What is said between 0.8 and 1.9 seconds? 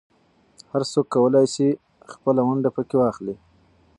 څوک کولای شي